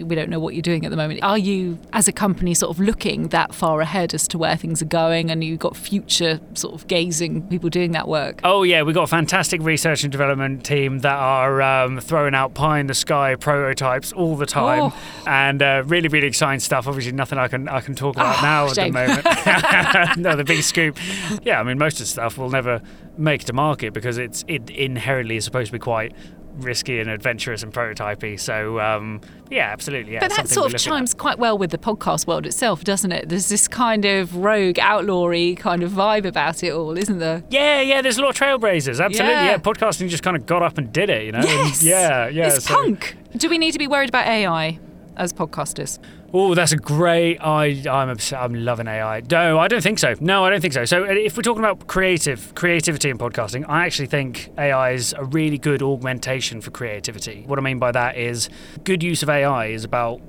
we 0.04 0.14
don't 0.14 0.28
know 0.30 0.40
what 0.40 0.54
you're 0.54 0.62
doing 0.62 0.84
at 0.84 0.90
the 0.90 0.96
moment. 0.96 1.22
Are 1.22 1.38
you, 1.38 1.78
as 1.92 2.08
a 2.08 2.12
company, 2.12 2.54
sort 2.54 2.70
of 2.76 2.80
looking 2.80 3.28
that 3.28 3.54
far 3.54 3.80
ahead 3.80 4.14
as 4.14 4.26
to 4.28 4.38
where 4.38 4.56
things 4.56 4.82
are 4.82 4.86
going, 4.86 5.30
and 5.30 5.42
you've 5.42 5.58
got 5.60 5.76
future 5.76 6.40
sort 6.54 6.74
of 6.74 6.86
gazing 6.88 7.48
people 7.48 7.68
doing 7.70 7.92
that 7.92 8.08
work? 8.08 8.40
Oh 8.44 8.62
yeah, 8.62 8.82
we've 8.82 8.94
got 8.94 9.04
a 9.04 9.06
fantastic 9.08 9.62
research 9.62 10.02
and 10.04 10.12
development 10.12 10.64
team 10.64 11.00
that 11.00 11.14
are 11.16 11.60
um, 11.62 12.00
throwing 12.00 12.34
out 12.34 12.54
pie 12.54 12.78
in 12.80 12.86
the 12.86 12.94
sky 12.94 13.34
prototypes 13.36 14.12
all 14.12 14.36
the 14.36 14.46
time, 14.46 14.92
Oh. 14.92 14.98
and 15.26 15.62
uh, 15.62 15.82
really, 15.86 16.08
really 16.08 16.26
exciting 16.26 16.60
stuff. 16.60 16.86
Obviously, 16.88 17.12
nothing 17.12 17.38
I 17.38 17.48
can 17.48 17.68
I 17.68 17.80
can 17.80 17.94
talk 17.94 18.16
about 18.16 18.36
Ah, 18.38 18.42
now 18.42 18.66
at 18.68 18.74
the 18.74 18.90
moment. 18.90 20.16
no, 20.18 20.36
the 20.36 20.44
big 20.44 20.62
scoop. 20.62 20.98
Yeah, 21.42 21.60
I 21.60 21.62
mean, 21.62 21.78
most 21.78 21.94
of 21.94 22.00
the 22.00 22.06
stuff 22.06 22.38
will 22.38 22.50
never 22.50 22.80
make 23.18 23.42
it 23.42 23.46
to 23.46 23.52
market 23.52 23.92
because 23.92 24.18
it's 24.18 24.44
it 24.48 24.70
inherently 24.70 25.36
is 25.36 25.44
supposed 25.44 25.66
to 25.68 25.72
be 25.72 25.78
quite 25.78 26.12
risky 26.56 27.00
and 27.00 27.08
adventurous 27.10 27.62
and 27.62 27.72
prototypey. 27.72 28.38
So 28.38 28.78
um, 28.80 29.20
yeah, 29.50 29.70
absolutely. 29.72 30.14
Yeah, 30.14 30.20
But 30.20 30.30
that 30.36 30.48
sort 30.48 30.66
of 30.66 30.72
looking 30.72 30.92
at. 30.92 30.96
chimes 30.96 31.14
quite 31.14 31.38
well 31.38 31.56
with 31.58 31.70
the 31.70 31.78
podcast 31.78 32.26
world 32.26 32.46
itself, 32.46 32.84
doesn't 32.84 33.10
it? 33.12 33.28
There's 33.28 33.48
this 33.48 33.68
kind 33.68 34.04
of 34.04 34.36
rogue, 34.36 34.78
outlawry 34.78 35.54
kind 35.56 35.82
of 35.82 35.92
vibe 35.92 36.24
about 36.26 36.62
it 36.62 36.70
all, 36.72 36.96
isn't 36.96 37.18
there? 37.18 37.42
Yeah, 37.50 37.80
yeah. 37.80 38.02
There's 38.02 38.18
a 38.18 38.22
lot 38.22 38.30
of 38.30 38.36
trailblazers. 38.36 39.02
Absolutely. 39.04 39.18
Yeah. 39.32 39.50
Yeah. 39.52 39.56
podcasting 39.58 40.08
just 40.08 40.22
kind 40.22 40.36
of 40.36 40.46
got 40.46 40.62
up 40.62 40.78
and 40.78 40.92
did 40.92 41.10
it. 41.10 41.24
You 41.24 41.32
know. 41.32 41.38
And 41.38 41.46
Yes. 41.48 41.82
yeah, 41.82 42.28
yeah. 42.28 42.46
It's 42.54 42.64
so- 42.64 42.74
punk. 42.74 43.16
Do 43.36 43.48
we 43.48 43.58
need 43.58 43.72
to 43.72 43.78
be 43.78 43.88
worried 43.88 44.08
about 44.10 44.26
AI 44.26 44.78
as 45.16 45.32
podcasters? 45.32 45.98
Oh, 46.34 46.54
that's 46.54 46.72
a 46.72 46.78
great. 46.78 47.38
I 47.40 47.82
I'm 47.90 48.08
obs- 48.08 48.32
I'm 48.32 48.54
loving 48.54 48.86
AI. 48.88 49.20
No, 49.30 49.58
I 49.58 49.68
don't 49.68 49.82
think 49.82 49.98
so. 49.98 50.14
No, 50.18 50.44
I 50.44 50.50
don't 50.50 50.62
think 50.62 50.72
so. 50.72 50.86
So 50.86 51.04
if 51.04 51.36
we're 51.36 51.42
talking 51.42 51.62
about 51.62 51.86
creative 51.88 52.54
creativity 52.54 53.10
in 53.10 53.18
podcasting, 53.18 53.66
I 53.68 53.84
actually 53.84 54.06
think 54.06 54.48
AI 54.56 54.92
is 54.92 55.12
a 55.12 55.24
really 55.24 55.58
good 55.58 55.82
augmentation 55.82 56.62
for 56.62 56.70
creativity. 56.70 57.44
What 57.46 57.58
I 57.58 57.62
mean 57.62 57.78
by 57.78 57.92
that 57.92 58.16
is 58.16 58.48
good 58.84 59.02
use 59.02 59.22
of 59.22 59.28
AI 59.28 59.66
is 59.66 59.84
about 59.84 60.22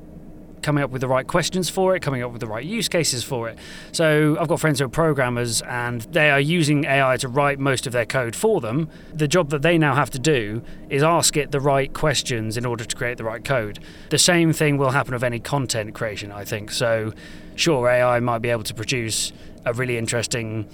coming 0.64 0.84
up 0.84 0.90
with 0.90 1.02
the 1.02 1.08
right 1.08 1.28
questions 1.28 1.70
for 1.70 1.96
it, 1.96 2.02
coming 2.02 2.24
up 2.24 2.32
with 2.32 2.42
the 2.42 2.48
right 2.48 2.66
use 2.66 2.90
cases 2.90 3.24
for 3.24 3.50
it. 3.50 3.58
So 3.92 4.38
I've 4.40 4.48
got 4.48 4.60
friends 4.60 4.80
who 4.80 4.86
are 4.86 4.90
programmers 4.90 5.62
and 5.62 6.02
they 6.02 6.32
are 6.32 6.40
using 6.40 6.86
AI 6.86 7.18
to 7.18 7.28
write 7.28 7.60
most 7.60 7.86
of 7.86 7.94
their 7.94 8.06
code 8.06 8.36
for 8.36 8.62
them. 8.62 8.90
The 9.14 9.28
job 9.28 9.50
that 9.50 9.62
they 9.62 9.78
now 9.78 9.96
have 9.96 10.10
to 10.12 10.20
do 10.20 10.64
is 10.90 11.04
ask 11.04 11.38
it 11.38 11.52
the 11.52 11.60
right 11.60 11.94
questions 11.94 12.58
in 12.58 12.66
order 12.66 12.86
to 12.86 12.96
create 12.96 13.18
the 13.18 13.24
right 13.24 13.44
code. 13.44 13.80
The 14.10 14.18
same 14.18 14.54
thing 14.54 14.78
will 14.78 14.92
happen 14.92 15.14
with 15.14 15.24
any 15.24 15.40
content 15.40 15.94
creation, 15.94 16.32
I 16.32 16.46
think. 16.46 16.72
So 16.72 17.14
sure, 17.56 17.88
AI 17.90 18.20
might 18.20 18.40
be 18.40 18.50
able 18.50 18.64
to 18.64 18.74
produce 18.74 19.32
a 19.66 19.74
really 19.74 19.98
interesting 19.98 20.68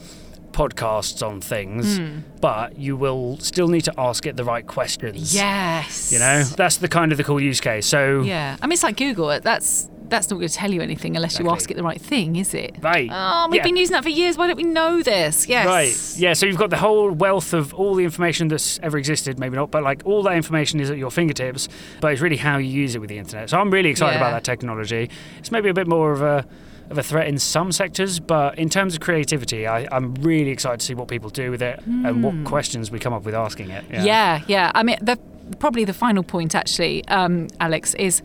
podcasts 0.59 1.25
on 1.25 1.39
things, 1.39 1.97
hmm. 1.99 2.17
but 2.41 2.77
you 2.77 2.97
will 2.97 3.37
still 3.39 3.69
need 3.69 3.85
to 3.85 3.93
ask 3.97 4.25
it 4.25 4.35
the 4.35 4.43
right 4.43 4.67
questions. 4.67 5.33
Yes. 5.33 6.11
You 6.11 6.19
know, 6.19 6.43
that's 6.43 6.77
the 6.77 6.89
kind 6.89 7.13
of 7.13 7.17
the 7.17 7.23
cool 7.23 7.39
use 7.39 7.61
case. 7.61 7.85
So 7.85 8.21
Yeah. 8.23 8.57
I 8.61 8.65
mean, 8.67 8.73
it's 8.73 8.83
like 8.83 8.97
Google. 8.97 9.27
That's 9.39 9.89
that's 10.09 10.27
not 10.31 10.37
going 10.37 10.49
to 10.49 10.53
tell 10.55 10.71
you 10.73 10.81
anything 10.81 11.15
unless 11.15 11.37
you 11.39 11.47
ask 11.51 11.69
it 11.69 11.77
the 11.77 11.83
right 11.83 12.01
thing, 12.01 12.35
is 12.35 12.55
it? 12.55 12.75
Right. 12.81 13.09
Oh, 13.13 13.47
we've 13.51 13.57
Yeah. 13.59 13.63
been 13.63 13.77
using 13.77 13.93
that 13.93 14.01
for 14.01 14.09
years. 14.09 14.37
Why 14.37 14.47
don't 14.47 14.57
we 14.57 14.63
know 14.63 15.03
this? 15.03 15.47
Yes. 15.47 15.67
Right. 15.67 15.95
Yeah. 16.19 16.33
So 16.33 16.47
you've 16.47 16.57
got 16.57 16.71
the 16.71 16.77
whole 16.77 17.11
wealth 17.11 17.53
of 17.53 17.75
all 17.75 17.93
the 17.93 18.03
information 18.03 18.47
that's 18.47 18.79
ever 18.81 18.97
existed, 18.97 19.37
maybe 19.37 19.55
not, 19.55 19.69
but 19.69 19.83
like 19.83 20.01
all 20.05 20.23
that 20.23 20.35
information 20.35 20.79
is 20.79 20.89
at 20.89 20.97
your 20.97 21.11
fingertips. 21.11 21.69
But 22.01 22.11
it's 22.11 22.21
really 22.21 22.37
how 22.37 22.57
you 22.57 22.71
use 22.71 22.95
it 22.95 22.99
with 22.99 23.09
the 23.09 23.19
internet. 23.19 23.51
So 23.51 23.59
I'm 23.59 23.69
really 23.69 23.91
excited 23.91 24.15
Yeah. 24.15 24.27
about 24.27 24.31
that 24.31 24.43
technology. 24.43 25.11
It's 25.37 25.51
maybe 25.51 25.69
a 25.69 25.75
bit 25.75 25.87
more 25.87 26.11
of 26.11 26.23
a 26.23 26.43
of 26.89 26.97
a 26.97 27.03
threat 27.03 27.27
in 27.27 27.37
some 27.37 27.71
sectors, 27.71 28.19
but 28.19 28.57
in 28.57 28.69
terms 28.69 28.95
of 28.95 29.01
creativity, 29.01 29.67
I, 29.67 29.87
I'm 29.91 30.15
really 30.15 30.49
excited 30.49 30.79
to 30.79 30.85
see 30.85 30.95
what 30.95 31.07
people 31.07 31.29
do 31.29 31.51
with 31.51 31.61
it 31.61 31.79
and 31.85 32.23
what 32.23 32.43
questions 32.45 32.89
we 32.89 32.99
come 32.99 33.13
up 33.13 33.23
with 33.23 33.35
asking 33.35 33.69
it. 33.69 33.85
Yeah, 33.89 34.41
yeah. 34.47 34.71
I 34.73 34.83
mean, 34.83 34.97
the, 35.01 35.17
probably 35.59 35.85
the 35.85 35.93
final 35.93 36.23
point, 36.23 36.55
actually, 36.55 37.07
um, 37.07 37.47
Alex, 37.59 37.93
is 37.95 38.21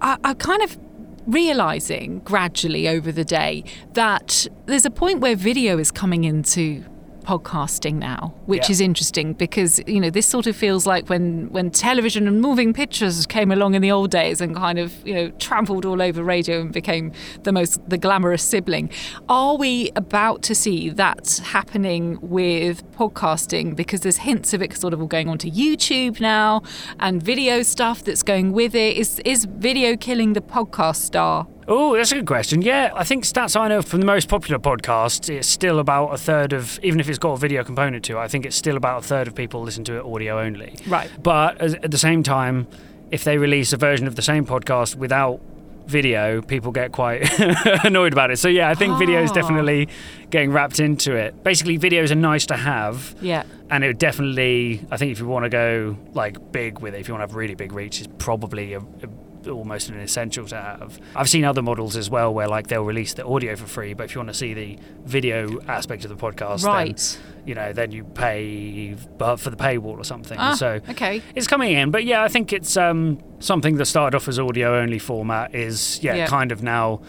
I, 0.00 0.16
I 0.24 0.34
kind 0.34 0.62
of 0.62 0.78
realizing 1.26 2.20
gradually 2.20 2.88
over 2.88 3.12
the 3.12 3.24
day 3.24 3.62
that 3.92 4.46
there's 4.64 4.86
a 4.86 4.90
point 4.90 5.20
where 5.20 5.36
video 5.36 5.78
is 5.78 5.90
coming 5.90 6.24
into 6.24 6.82
podcasting 7.28 7.96
now, 7.96 8.32
which 8.46 8.66
Yeah. 8.68 8.72
is 8.74 8.80
interesting 8.80 9.28
because 9.44 9.72
you 9.86 10.00
know 10.00 10.10
this 10.18 10.26
sort 10.26 10.46
of 10.46 10.56
feels 10.56 10.86
like 10.86 11.04
when 11.12 11.48
when 11.56 11.70
television 11.70 12.26
and 12.26 12.40
moving 12.40 12.72
pictures 12.72 13.26
came 13.26 13.50
along 13.56 13.74
in 13.74 13.82
the 13.82 13.90
old 13.98 14.10
days 14.10 14.40
and 14.40 14.56
kind 14.56 14.78
of 14.78 14.88
you 15.06 15.14
know 15.16 15.26
trampled 15.46 15.84
all 15.84 16.00
over 16.08 16.20
radio 16.24 16.54
and 16.62 16.72
became 16.72 17.06
the 17.42 17.52
most 17.52 17.74
the 17.92 17.98
glamorous 17.98 18.42
sibling. 18.42 18.86
Are 19.28 19.56
we 19.64 19.90
about 20.04 20.38
to 20.48 20.54
see 20.54 20.88
that 20.90 21.40
happening 21.56 22.18
with 22.22 22.76
podcasting 22.92 23.76
because 23.76 24.00
there's 24.00 24.18
hints 24.30 24.54
of 24.54 24.62
it 24.62 24.70
sort 24.84 24.94
of 24.94 25.00
all 25.02 25.06
going 25.16 25.28
onto 25.28 25.50
YouTube 25.50 26.20
now 26.20 26.62
and 26.98 27.22
video 27.22 27.62
stuff 27.62 28.02
that's 28.04 28.22
going 28.22 28.52
with 28.52 28.74
it? 28.74 28.96
Is 28.96 29.10
is 29.32 29.44
video 29.44 29.96
killing 29.96 30.32
the 30.32 30.40
podcast 30.56 31.00
star? 31.10 31.46
Oh, 31.70 31.94
that's 31.94 32.12
a 32.12 32.14
good 32.14 32.26
question. 32.26 32.62
Yeah, 32.62 32.90
I 32.94 33.04
think 33.04 33.24
stats 33.24 33.54
I 33.58 33.68
know 33.68 33.82
from 33.82 34.00
the 34.00 34.06
most 34.06 34.28
popular 34.28 34.58
podcasts, 34.58 35.28
it's 35.28 35.46
still 35.46 35.78
about 35.80 36.08
a 36.14 36.16
third 36.16 36.54
of, 36.54 36.80
even 36.82 36.98
if 36.98 37.08
it's 37.10 37.18
got 37.18 37.32
a 37.32 37.36
video 37.36 37.62
component 37.62 38.04
to 38.06 38.16
it, 38.16 38.20
I 38.20 38.26
think 38.28 38.46
it's 38.46 38.56
still 38.56 38.76
about 38.78 39.04
a 39.04 39.06
third 39.06 39.28
of 39.28 39.34
people 39.34 39.60
listen 39.62 39.84
to 39.84 39.98
it 39.98 40.04
audio 40.04 40.40
only. 40.40 40.76
Right. 40.86 41.10
But 41.22 41.60
at 41.60 41.90
the 41.90 41.98
same 41.98 42.22
time, 42.22 42.66
if 43.10 43.22
they 43.24 43.36
release 43.36 43.72
a 43.74 43.76
version 43.76 44.06
of 44.06 44.16
the 44.16 44.22
same 44.22 44.46
podcast 44.46 44.94
without 44.96 45.40
video, 45.86 46.40
people 46.42 46.72
get 46.72 46.92
quite 46.92 47.28
annoyed 47.84 48.12
about 48.14 48.30
it. 48.30 48.38
So 48.38 48.48
yeah, 48.48 48.70
I 48.70 48.74
think 48.74 48.98
video 48.98 49.22
is 49.22 49.30
Ah. 49.30 49.34
definitely 49.34 49.88
getting 50.30 50.52
wrapped 50.52 50.80
into 50.80 51.14
it. 51.16 51.42
Basically, 51.44 51.78
videos 51.78 52.10
are 52.10 52.14
nice 52.14 52.46
to 52.46 52.56
have. 52.56 53.14
Yeah. 53.20 53.42
And 53.70 53.84
it 53.84 53.88
would 53.88 53.98
definitely, 53.98 54.86
I 54.90 54.96
think 54.96 55.12
if 55.12 55.18
you 55.18 55.26
want 55.26 55.44
to 55.44 55.50
go 55.50 55.96
like 56.14 56.50
big 56.52 56.78
with 56.80 56.94
it, 56.94 57.00
if 57.00 57.08
you 57.08 57.14
want 57.14 57.22
to 57.22 57.28
have 57.30 57.36
really 57.36 57.54
big 57.54 57.72
reach, 57.72 58.00
it's 58.00 58.08
probably 58.18 58.72
a, 58.74 58.78
a, 58.80 59.08
almost 59.48 59.88
an 59.88 59.98
essential 60.00 60.46
to 60.46 60.56
have. 60.56 60.98
I've 61.16 61.28
seen 61.28 61.44
other 61.44 61.62
models 61.62 61.96
as 61.96 62.08
well 62.10 62.32
where 62.34 62.48
like 62.48 62.66
they'll 62.68 62.84
release 62.84 63.14
the 63.14 63.26
audio 63.26 63.56
for 63.56 63.66
free, 63.66 63.94
but 63.94 64.04
if 64.04 64.14
you 64.14 64.18
want 64.20 64.28
to 64.28 64.34
see 64.34 64.54
the 64.54 64.78
video 65.04 65.60
aspect 65.66 66.04
of 66.04 66.10
the 66.10 66.16
podcast, 66.16 66.64
Right. 66.64 66.96
then, 66.96 67.46
you 67.46 67.54
know, 67.54 67.72
then 67.72 67.90
you 67.92 68.04
pay 68.04 68.94
for 69.18 69.50
the 69.50 69.56
paywall 69.56 69.98
or 69.98 70.04
something. 70.04 70.38
Ah, 70.38 70.54
so 70.54 70.80
okay. 70.90 71.22
it's 71.34 71.46
coming 71.46 71.72
in, 71.72 71.90
but 71.90 72.04
yeah, 72.04 72.22
I 72.22 72.28
think 72.28 72.52
it's 72.52 72.76
um, 72.76 73.18
something 73.40 73.76
that 73.76 73.86
started 73.86 74.16
off 74.16 74.28
as 74.28 74.38
audio 74.38 74.78
only 74.78 74.98
format 74.98 75.54
is 75.54 75.98
yeah, 76.02 76.14
Yeah. 76.14 76.26
kind 76.26 76.52
of 76.52 76.62
now 76.62 77.00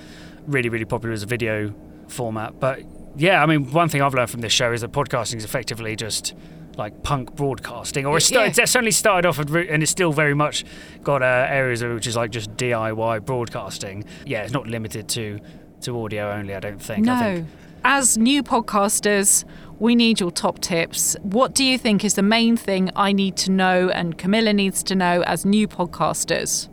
really 0.48 0.69
really 0.69 0.86
popular 0.86 1.13
as 1.13 1.24
a 1.24 1.27
video 1.27 1.74
format. 2.08 2.60
But 2.60 2.81
yeah, 3.15 3.43
I 3.43 3.46
mean, 3.46 3.72
one 3.72 3.89
thing 3.89 4.01
I've 4.01 4.13
learned 4.13 4.29
from 4.29 4.41
this 4.41 4.53
show 4.53 4.72
is 4.72 4.81
that 4.81 4.91
podcasting 4.91 5.36
is 5.36 5.43
effectively 5.43 5.96
just 5.96 6.34
like 6.79 7.03
punk 7.03 7.36
broadcasting, 7.36 8.05
or 8.07 8.17
it's, 8.17 8.31
Yeah. 8.31 8.45
it's 8.45 8.55
certainly 8.57 8.91
started 8.91 9.27
off 9.27 9.38
and 9.38 9.83
it's 9.83 9.91
still 9.91 10.12
very 10.13 10.33
much 10.33 10.65
got 11.03 11.21
uh, 11.21 11.45
areas 11.50 11.81
of 11.83 11.93
which 11.93 12.07
is 12.07 12.15
like 12.15 12.31
just 12.31 12.55
DIY 12.57 13.19
broadcasting. 13.25 14.05
Yeah, 14.25 14.41
it's 14.43 14.53
not 14.53 14.65
limited 14.65 15.07
to 15.09 15.39
to 15.81 16.03
audio 16.03 16.31
only. 16.31 16.55
I 16.55 16.59
don't 16.59 16.81
think. 16.81 17.07
I 17.07 17.12
No. 17.19 17.36
think 17.36 17.48
As 17.86 18.17
new 18.17 18.43
podcasters, 18.43 19.45
we 19.79 19.95
need 19.95 20.19
your 20.19 20.31
top 20.31 20.59
tips. 20.59 21.15
What 21.21 21.53
do 21.55 21.63
you 21.63 21.77
think 21.77 22.03
is 22.03 22.15
the 22.15 22.21
main 22.24 22.57
thing 22.57 22.89
I 22.95 23.13
need 23.13 23.38
to 23.38 23.51
know 23.51 23.89
and 23.89 24.17
Camilla 24.17 24.51
needs 24.51 24.83
to 24.83 24.95
know 24.95 25.21
as 25.24 25.45
new 25.45 25.67
podcasters? 25.67 26.67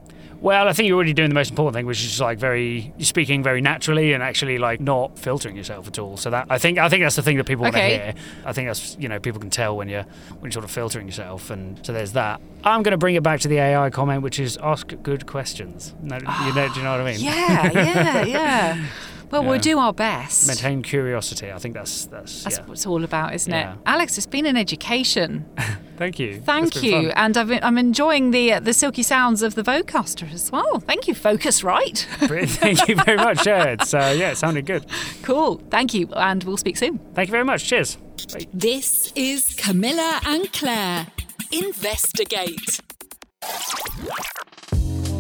Well, 0.47 0.69
I 0.69 0.73
think 0.75 0.87
you're 0.87 0.95
already 0.95 1.13
doing 1.13 1.29
the 1.29 1.35
most 1.35 1.51
important 1.51 1.75
thing, 1.75 1.87
which 1.87 2.05
is 2.05 2.21
like 2.21 2.39
very 2.39 2.95
you're 2.97 3.05
speaking 3.05 3.43
very 3.43 3.61
naturally 3.61 4.13
and 4.13 4.23
actually 4.23 4.59
like 4.59 4.81
not 4.81 5.19
filtering 5.19 5.57
yourself 5.57 5.89
at 5.89 5.99
all. 5.99 6.17
So 6.17 6.31
that 6.31 6.47
I 6.49 6.57
think 6.57 6.79
I 6.79 6.89
think 6.89 7.03
that's 7.03 7.17
the 7.17 7.23
thing 7.23 7.37
that 7.39 7.47
people 7.47 7.65
want 7.65 7.75
to 7.75 7.83
hear. 7.83 8.15
I 8.45 8.53
think 8.53 8.69
that's 8.69 8.97
you 9.01 9.09
know 9.09 9.19
people 9.19 9.41
can 9.41 9.51
tell 9.51 9.77
when 9.77 9.89
you're 9.89 10.05
when 10.39 10.43
you're 10.45 10.53
sort 10.53 10.65
of 10.65 10.71
filtering 10.71 11.09
yourself, 11.09 11.51
and 11.51 11.85
so 11.85 11.93
there's 11.93 12.13
that. 12.13 12.41
I'm 12.63 12.85
going 12.85 12.93
to 12.93 12.97
bring 12.97 13.17
it 13.17 13.25
back 13.25 13.41
to 13.41 13.49
the 13.49 13.59
AI 13.59 13.91
comment, 13.91 14.23
which 14.23 14.39
is 14.39 14.57
ask 14.59 14.95
good 15.03 15.27
questions. 15.27 15.97
No, 16.01 16.15
you 16.15 16.55
know, 16.55 16.69
do 16.73 16.79
you 16.79 16.85
know 16.85 16.93
what 16.93 17.01
I 17.01 17.13
mean? 17.13 17.27
Ah, 17.29 17.71
yeah, 17.73 17.73
yeah, 17.75 18.25
yeah. 18.25 18.87
Well, 19.31 19.45
we'll 19.45 19.59
do 19.59 19.79
our 19.79 19.93
best. 19.93 20.47
Maintain 20.49 20.83
curiosity. 20.83 21.51
I 21.53 21.59
think 21.59 21.75
that's 21.75 22.07
that's, 22.07 22.45
That's 22.45 22.59
yeah. 22.59 22.65
what 22.65 22.73
it's 22.75 22.87
all 22.87 23.03
about, 23.05 23.35
isn't 23.35 23.53
Yeah. 23.53 23.73
it? 23.75 23.79
Alex, 23.87 24.17
it's 24.19 24.27
been 24.27 24.47
an 24.47 24.57
education. 24.57 25.45
Thank 25.97 26.19
you. 26.19 26.41
Thank 26.43 26.69
It's 26.77 26.83
you, 26.83 26.93
fun. 27.09 27.11
and 27.17 27.37
I've, 27.39 27.51
I'm 27.65 27.79
enjoying 27.79 28.31
the 28.31 28.53
uh, 28.55 28.61
the 28.61 28.73
silky 28.75 29.03
sounds 29.03 29.43
of 29.43 29.55
the 29.55 29.63
Vocaster 29.63 30.31
as 30.33 30.53
well. 30.53 30.79
Thank 30.81 31.09
you, 31.09 31.15
Focusrite. 31.15 32.05
Thank 32.59 32.87
you 32.89 32.97
very 32.97 33.17
much. 33.17 33.47
Yeah, 33.47 33.65
it's 33.65 33.95
uh, 33.95 34.15
yeah, 34.17 34.33
it 34.33 34.37
sounded 34.37 34.67
good. 34.67 34.85
cool. 35.23 35.61
Thank 35.71 35.95
you, 35.95 36.09
and 36.15 36.45
we'll 36.45 36.59
speak 36.59 36.77
soon. 36.77 36.99
Thank 37.15 37.29
you 37.29 37.33
very 37.33 37.45
much. 37.45 37.65
Cheers. 37.65 37.97
Bye. 38.33 38.47
This 38.53 39.11
is 39.17 39.55
Camilla 39.55 40.21
and 40.27 40.53
Clare. 40.53 41.07
Investigate. 41.51 42.81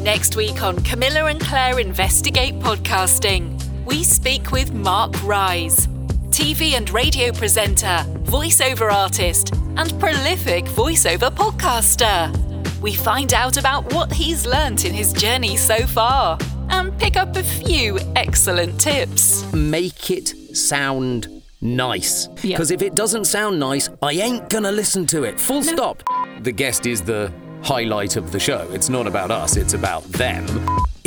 Next 0.02 0.36
week 0.36 0.62
on 0.62 0.76
Camilla 0.84 1.24
and 1.26 1.40
Clare 1.40 1.78
Investigate 1.80 2.54
Podcasting, 2.60 3.55
we 3.86 4.02
speak 4.02 4.50
with 4.50 4.72
Mark 4.72 5.12
Rise, 5.22 5.86
TV 6.30 6.72
and 6.72 6.90
radio 6.90 7.32
presenter, 7.32 8.04
voiceover 8.24 8.92
artist, 8.92 9.54
and 9.76 9.98
prolific 10.00 10.64
voiceover 10.64 11.30
podcaster. 11.30 12.36
We 12.80 12.94
find 12.94 13.32
out 13.32 13.56
about 13.56 13.92
what 13.94 14.12
he's 14.12 14.44
learnt 14.44 14.84
in 14.84 14.92
his 14.92 15.12
journey 15.12 15.56
so 15.56 15.86
far 15.86 16.36
and 16.70 16.98
pick 16.98 17.16
up 17.16 17.36
a 17.36 17.44
few 17.44 17.98
excellent 18.16 18.80
tips. 18.80 19.50
make 19.52 20.10
it 20.10 20.34
sound 20.56 21.28
nice. 21.60 22.28
Yeah. 22.42 22.56
Because 22.56 22.72
if 22.72 22.82
it 22.82 22.96
doesn't 22.96 23.26
sound 23.26 23.60
nice, 23.60 23.88
I 24.02 24.12
ain't 24.12 24.50
gonna 24.50 24.72
listen 24.72 25.06
to 25.06 25.22
it. 25.22 25.38
Full 25.38 25.62
stop. 25.62 26.02
The 26.42 26.52
guest 26.52 26.86
is 26.86 27.02
the 27.02 27.32
highlight 27.62 28.16
of 28.16 28.32
the 28.32 28.40
show. 28.40 28.68
It's 28.72 28.88
not 28.88 29.06
about 29.06 29.30
us, 29.30 29.56
it's 29.56 29.74
about 29.74 30.02
them. 30.04 30.44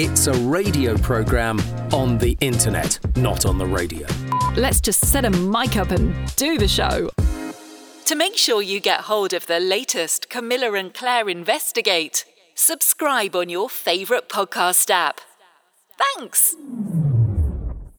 It's 0.02 0.28
a 0.28 0.34
radio 0.48 0.98
program 0.98 1.60
on 1.92 2.20
the 2.20 2.38
internet, 2.40 2.98
not 3.18 3.46
on 3.46 3.58
the 3.58 3.66
radio. 3.66 4.08
Let's 4.56 4.80
just 4.80 5.06
set 5.06 5.26
a 5.26 5.30
mic 5.30 5.76
up 5.76 5.92
and 5.92 6.16
do 6.38 6.58
the 6.58 6.70
show. 6.70 7.10
To 8.06 8.16
make 8.16 8.38
sure 8.38 8.62
you 8.62 8.80
get 8.80 9.02
hold 9.02 9.34
of 9.34 9.48
the 9.48 9.60
latest 9.60 10.30
Camilla 10.30 10.72
and 10.72 10.94
Clare 10.94 11.28
Investigate, 11.28 12.24
subscribe 12.56 13.36
on 13.36 13.50
your 13.50 13.70
favourite 13.70 14.30
podcast 14.30 14.90
app. 14.90 15.20
Thanks! 16.16 16.56